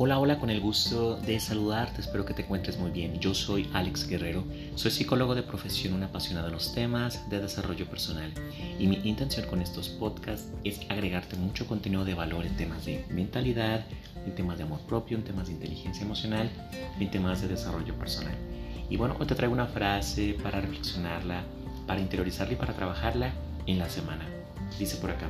[0.00, 3.18] Hola, hola, con el gusto de saludarte, espero que te encuentres muy bien.
[3.18, 4.44] Yo soy Alex Guerrero,
[4.76, 8.32] soy psicólogo de profesión, un apasionado en los temas de desarrollo personal
[8.78, 13.04] y mi intención con estos podcasts es agregarte mucho contenido de valor en temas de
[13.10, 13.84] mentalidad,
[14.24, 16.48] en temas de amor propio, en temas de inteligencia emocional,
[17.00, 18.36] en temas de desarrollo personal.
[18.88, 21.42] Y bueno, hoy te traigo una frase para reflexionarla,
[21.88, 23.32] para interiorizarla y para trabajarla
[23.66, 24.24] en la semana.
[24.78, 25.28] Dice por acá,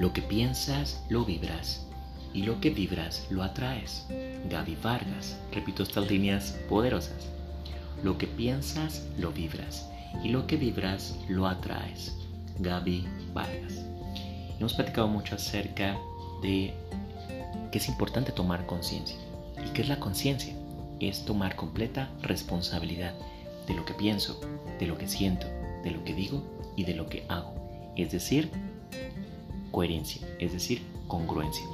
[0.00, 1.86] lo que piensas, lo vibras
[2.36, 4.06] y lo que vibras lo atraes.
[4.50, 5.38] Gaby Vargas.
[5.52, 7.30] Repito estas líneas poderosas.
[8.04, 9.88] Lo que piensas lo vibras
[10.22, 12.14] y lo que vibras lo atraes.
[12.58, 13.86] Gaby Vargas.
[14.58, 15.96] Hemos platicado mucho acerca
[16.42, 16.74] de
[17.72, 19.16] que es importante tomar conciencia.
[19.64, 20.54] ¿Y qué es la conciencia?
[21.00, 23.14] Es tomar completa responsabilidad
[23.66, 24.38] de lo que pienso,
[24.78, 25.46] de lo que siento,
[25.82, 26.42] de lo que digo
[26.76, 27.54] y de lo que hago.
[27.96, 28.50] Es decir,
[29.70, 31.64] coherencia, es decir, congruencia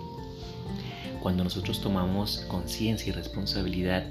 [1.22, 4.02] cuando nosotros tomamos conciencia y responsabilidad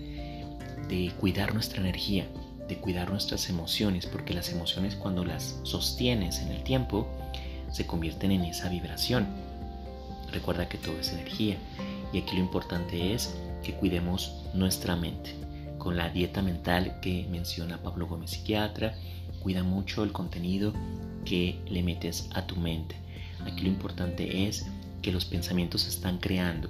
[0.87, 2.25] de cuidar nuestra energía,
[2.69, 7.07] de cuidar nuestras emociones, porque las emociones cuando las sostienes en el tiempo
[7.69, 9.27] se convierten en esa vibración.
[10.31, 11.57] Recuerda que todo es energía
[12.13, 15.35] y aquí lo importante es que cuidemos nuestra mente.
[15.77, 18.95] Con la dieta mental que menciona Pablo Gómez, psiquiatra,
[19.43, 20.73] cuida mucho el contenido
[21.25, 22.95] que le metes a tu mente.
[23.45, 24.65] Aquí lo importante es
[25.01, 26.69] que los pensamientos se están creando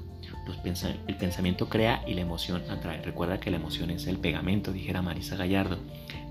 [0.64, 3.02] el pensamiento crea y la emoción atrae.
[3.02, 5.78] Recuerda que la emoción es el pegamento, dijera Marisa Gallardo.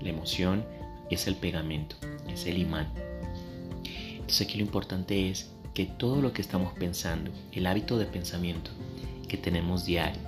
[0.01, 0.63] La emoción
[1.09, 1.95] es el pegamento,
[2.27, 2.87] es el imán.
[4.13, 8.71] Entonces aquí lo importante es que todo lo que estamos pensando, el hábito de pensamiento
[9.27, 10.21] que tenemos diario,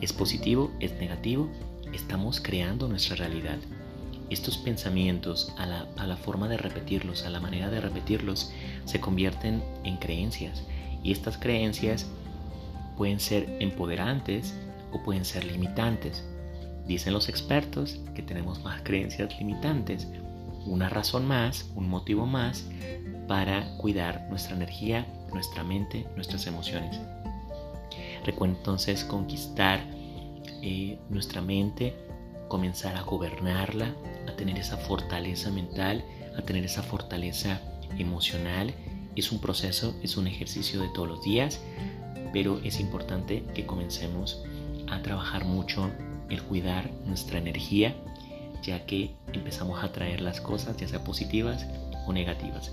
[0.00, 1.48] es positivo, es negativo,
[1.92, 3.58] estamos creando nuestra realidad.
[4.30, 8.52] Estos pensamientos, a la, a la forma de repetirlos, a la manera de repetirlos,
[8.84, 10.62] se convierten en creencias.
[11.02, 12.06] Y estas creencias
[13.00, 14.54] pueden ser empoderantes
[14.92, 16.22] o pueden ser limitantes.
[16.86, 20.06] Dicen los expertos que tenemos más creencias limitantes,
[20.66, 22.66] una razón más, un motivo más
[23.26, 27.00] para cuidar nuestra energía, nuestra mente, nuestras emociones.
[28.26, 29.80] Recuerda entonces conquistar
[30.60, 31.96] eh, nuestra mente,
[32.48, 33.94] comenzar a gobernarla,
[34.28, 36.04] a tener esa fortaleza mental,
[36.36, 37.62] a tener esa fortaleza
[37.96, 38.74] emocional.
[39.16, 41.62] Es un proceso, es un ejercicio de todos los días
[42.32, 44.42] pero es importante que comencemos
[44.88, 45.90] a trabajar mucho
[46.28, 47.94] el cuidar nuestra energía,
[48.62, 51.66] ya que empezamos a traer las cosas, ya sea positivas
[52.06, 52.72] o negativas.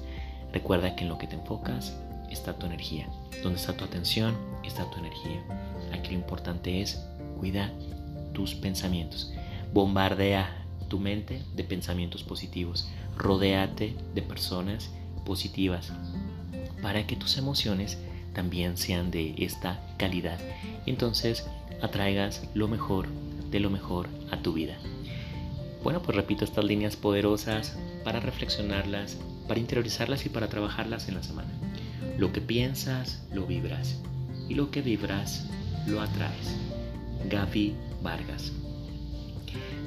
[0.52, 1.98] Recuerda que en lo que te enfocas
[2.30, 3.08] está tu energía.
[3.44, 5.44] Donde está tu atención está tu energía.
[5.94, 7.04] Aquí lo importante es
[7.40, 7.72] cuida
[8.34, 9.34] tus pensamientos.
[9.74, 12.90] Bombardea tu mente de pensamientos positivos.
[13.16, 14.92] Rodéate de personas
[15.26, 15.92] positivas
[16.82, 17.98] para que tus emociones
[18.38, 20.38] también sean de esta calidad.
[20.86, 21.44] Entonces
[21.82, 23.08] atraigas lo mejor
[23.50, 24.78] de lo mejor a tu vida.
[25.82, 29.18] Bueno, pues repito estas líneas poderosas para reflexionarlas,
[29.48, 31.50] para interiorizarlas y para trabajarlas en la semana.
[32.20, 34.04] Lo que piensas, lo vibras.
[34.48, 35.48] Y lo que vibras,
[35.88, 36.56] lo atraes.
[37.28, 37.74] Gaby
[38.04, 38.52] Vargas.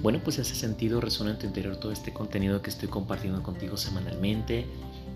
[0.03, 3.77] Bueno, pues ese sentido resuena en tu interior todo este contenido que estoy compartiendo contigo
[3.77, 4.67] semanalmente.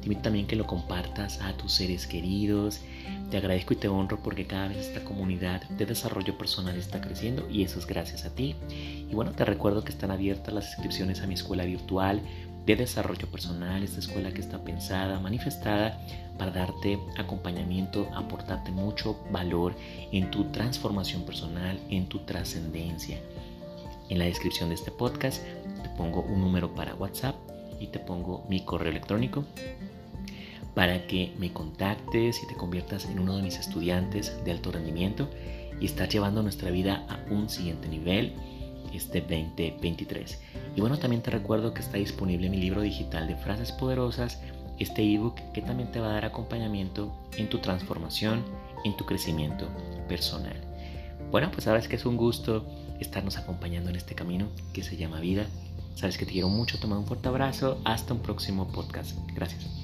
[0.04, 2.82] Te invito también que lo compartas a tus seres queridos.
[3.30, 7.48] Te agradezco y te honro porque cada vez esta comunidad de desarrollo personal está creciendo
[7.48, 8.54] y eso es gracias a ti.
[8.68, 12.20] Y bueno, te recuerdo que están abiertas las inscripciones a mi escuela virtual
[12.66, 15.98] de desarrollo personal, esta escuela que está pensada, manifestada
[16.36, 19.74] para darte acompañamiento, aportarte mucho valor
[20.12, 23.18] en tu transformación personal, en tu trascendencia.
[24.10, 25.42] En la descripción de este podcast
[25.82, 27.36] te pongo un número para WhatsApp
[27.80, 29.46] y te pongo mi correo electrónico
[30.74, 35.28] para que me contactes y te conviertas en uno de mis estudiantes de alto rendimiento
[35.80, 38.34] y estar llevando nuestra vida a un siguiente nivel
[38.96, 40.40] este 2023.
[40.76, 44.40] Y bueno, también te recuerdo que está disponible mi libro digital de frases poderosas,
[44.78, 48.42] este ebook que también te va a dar acompañamiento en tu transformación,
[48.84, 49.68] en tu crecimiento
[50.08, 50.56] personal.
[51.30, 52.66] Bueno, pues sabes que es un gusto
[53.00, 55.46] estarnos acompañando en este camino que se llama vida.
[55.94, 59.16] Sabes que te quiero mucho, toma un fuerte abrazo, hasta un próximo podcast.
[59.34, 59.83] Gracias.